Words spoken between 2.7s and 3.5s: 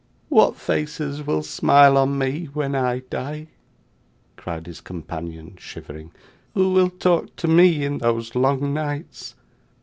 I die!'